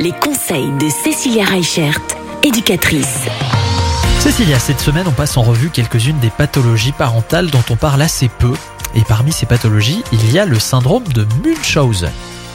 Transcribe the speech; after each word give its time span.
Les 0.00 0.10
conseils 0.10 0.72
de 0.80 0.88
Cécilia 0.88 1.44
Reichert, 1.44 2.00
éducatrice. 2.42 3.20
Cécilia, 4.18 4.58
cette 4.58 4.80
semaine, 4.80 5.06
on 5.06 5.12
passe 5.12 5.36
en 5.36 5.42
revue 5.42 5.70
quelques-unes 5.70 6.18
des 6.18 6.30
pathologies 6.30 6.90
parentales 6.90 7.48
dont 7.48 7.62
on 7.70 7.76
parle 7.76 8.02
assez 8.02 8.28
peu. 8.28 8.52
Et 8.96 9.02
parmi 9.02 9.30
ces 9.30 9.46
pathologies, 9.46 10.02
il 10.12 10.32
y 10.32 10.40
a 10.40 10.44
le 10.44 10.58
syndrome 10.58 11.06
de 11.06 11.24
Munchausen. 11.44 12.10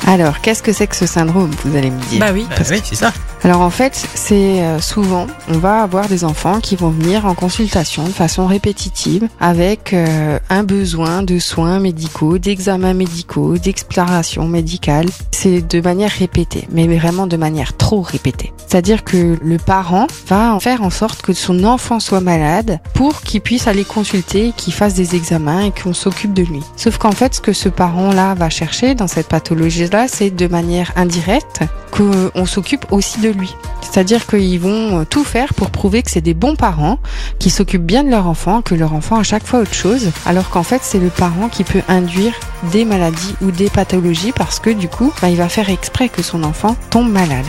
Alors, 0.07 0.39
qu'est-ce 0.39 0.63
que 0.63 0.71
c'est 0.71 0.87
que 0.87 0.95
ce 0.95 1.05
syndrome, 1.05 1.51
vous 1.65 1.75
allez 1.75 1.91
me 1.91 1.99
dire 2.05 2.21
Bah 2.21 2.31
oui, 2.33 2.47
oui 2.69 2.81
c'est 2.81 2.95
ça. 2.95 3.11
Alors 3.43 3.59
en 3.61 3.69
fait, 3.69 4.07
c'est 4.15 4.63
euh, 4.63 4.79
souvent, 4.79 5.27
on 5.49 5.57
va 5.57 5.83
avoir 5.83 6.07
des 6.07 6.23
enfants 6.23 6.59
qui 6.61 6.77
vont 6.77 6.89
venir 6.89 7.25
en 7.25 7.35
consultation 7.35 8.05
de 8.05 8.11
façon 8.11 8.47
répétitive 8.47 9.27
avec 9.39 9.93
euh, 9.93 10.39
un 10.49 10.63
besoin 10.63 11.23
de 11.23 11.39
soins 11.39 11.79
médicaux, 11.79 12.37
d'examens 12.37 12.93
médicaux, 12.93 13.57
d'exploration 13.57 14.47
médicale. 14.47 15.07
C'est 15.31 15.61
de 15.61 15.81
manière 15.81 16.09
répétée, 16.09 16.67
mais 16.71 16.87
vraiment 16.97 17.27
de 17.27 17.37
manière 17.37 17.75
trop 17.75 18.01
répétée. 18.01 18.53
C'est-à-dire 18.65 19.03
que 19.03 19.37
le 19.41 19.57
parent 19.57 20.07
va 20.27 20.53
en 20.53 20.59
faire 20.59 20.81
en 20.81 20.89
sorte 20.89 21.21
que 21.21 21.33
son 21.33 21.63
enfant 21.63 21.99
soit 21.99 22.21
malade 22.21 22.79
pour 22.93 23.21
qu'il 23.21 23.41
puisse 23.41 23.67
aller 23.67 23.85
consulter, 23.85 24.51
qu'il 24.57 24.73
fasse 24.73 24.93
des 24.93 25.15
examens 25.15 25.65
et 25.65 25.71
qu'on 25.71 25.93
s'occupe 25.93 26.33
de 26.33 26.43
lui. 26.43 26.61
Sauf 26.75 26.97
qu'en 26.97 27.11
fait, 27.11 27.35
ce 27.35 27.41
que 27.41 27.53
ce 27.53 27.69
parent-là 27.69 28.33
va 28.33 28.49
chercher 28.49 28.95
dans 28.95 29.07
cette 29.07 29.27
pathologie-là, 29.27 29.96
c'est 30.07 30.29
de 30.29 30.47
manière 30.47 30.91
indirecte 30.95 31.61
qu'on 31.91 32.45
s'occupe 32.45 32.85
aussi 32.91 33.19
de 33.21 33.29
lui. 33.29 33.55
C'est-à-dire 33.81 34.27
qu'ils 34.27 34.59
vont 34.59 35.05
tout 35.05 35.23
faire 35.23 35.53
pour 35.53 35.71
prouver 35.71 36.03
que 36.03 36.11
c'est 36.11 36.21
des 36.21 36.33
bons 36.33 36.55
parents, 36.55 36.99
qui 37.39 37.49
s'occupent 37.49 37.85
bien 37.85 38.03
de 38.03 38.09
leur 38.09 38.27
enfant, 38.27 38.61
que 38.61 38.75
leur 38.75 38.93
enfant 38.93 39.17
a 39.17 39.23
chaque 39.23 39.45
fois 39.45 39.59
autre 39.61 39.73
chose, 39.73 40.11
alors 40.25 40.49
qu'en 40.49 40.63
fait 40.63 40.81
c'est 40.83 40.99
le 40.99 41.09
parent 41.09 41.49
qui 41.49 41.63
peut 41.63 41.81
induire 41.87 42.33
des 42.71 42.85
maladies 42.85 43.35
ou 43.41 43.51
des 43.51 43.69
pathologies 43.69 44.33
parce 44.33 44.59
que 44.59 44.69
du 44.69 44.87
coup, 44.87 45.11
bah, 45.21 45.29
il 45.29 45.37
va 45.37 45.49
faire 45.49 45.69
exprès 45.69 46.09
que 46.09 46.21
son 46.21 46.43
enfant 46.43 46.75
tombe 46.91 47.09
malade. 47.09 47.45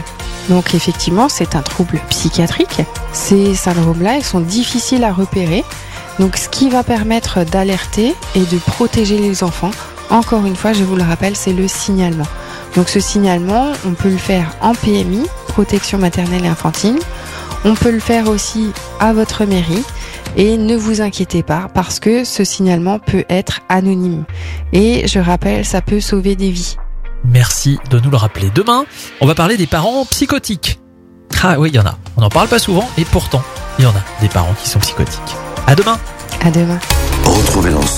Donc 0.49 0.75
effectivement, 0.75 1.29
c'est 1.29 1.57
un 1.57 1.63
trouble 1.63 2.01
psychiatrique. 2.09 2.81
Ces 3.13 3.55
syndromes-là, 3.55 4.17
ils 4.17 4.25
sont 4.25 4.41
difficiles 4.41 5.05
à 5.05 5.13
repérer. 5.13 5.65
Donc 6.19 6.37
ce 6.37 6.49
qui 6.49 6.71
va 6.71 6.83
permettre 6.83 7.45
d'alerter 7.45 8.15
et 8.35 8.41
de 8.41 8.59
protéger 8.59 9.19
les 9.19 9.45
enfants, 9.45 9.71
encore 10.11 10.47
une 10.47 10.57
fois, 10.57 10.73
je 10.73 10.85
vous 10.85 10.97
le 10.97 11.03
rappelle, 11.03 11.37
c'est 11.37 11.53
le 11.53 11.69
signalement. 11.69 12.27
Donc 12.77 12.89
ce 12.89 13.01
signalement, 13.01 13.73
on 13.87 13.93
peut 13.93 14.11
le 14.11 14.17
faire 14.17 14.55
en 14.61 14.75
PMI, 14.75 15.27
protection 15.49 15.99
maternelle 15.99 16.45
et 16.45 16.49
infantile. 16.49 16.99
On 17.65 17.75
peut 17.75 17.91
le 17.91 18.01
faire 18.01 18.29
aussi 18.29 18.73
à 19.01 19.13
votre 19.13 19.45
mairie. 19.45 19.85
Et 20.37 20.57
ne 20.57 20.77
vous 20.77 21.01
inquiétez 21.01 21.43
pas 21.43 21.69
parce 21.73 21.99
que 21.99 22.23
ce 22.23 22.45
signalement 22.45 22.99
peut 22.99 23.25
être 23.29 23.61
anonyme. 23.69 24.25
Et 24.73 25.09
je 25.09 25.19
rappelle, 25.19 25.65
ça 25.65 25.81
peut 25.81 26.01
sauver 26.01 26.37
des 26.37 26.51
vies. 26.51 26.77
Merci 27.25 27.79
de 27.91 27.99
nous 27.99 28.11
le 28.11 28.17
rappeler. 28.17 28.51
Demain, 28.55 28.85
on 29.21 29.27
va 29.27 29.35
parler 29.35 29.57
des 29.57 29.67
parents 29.67 30.05
psychotiques. 30.05 30.79
Ah 31.43 31.59
oui, 31.59 31.71
il 31.71 31.77
y 31.77 31.79
en 31.79 31.87
a. 31.87 31.97
On 32.17 32.21
n'en 32.21 32.29
parle 32.29 32.49
pas 32.49 32.59
souvent 32.59 32.89
et 32.99 33.05
pourtant, 33.05 33.43
il 33.79 33.85
y 33.85 33.87
en 33.87 33.91
a 33.91 34.03
des 34.21 34.29
parents 34.29 34.55
qui 34.63 34.69
sont 34.69 34.79
psychotiques. 34.79 35.37
À 35.67 35.75
demain. 35.75 35.99
À 36.45 36.51
demain. 36.51 36.79
Retrouvez 37.25 37.71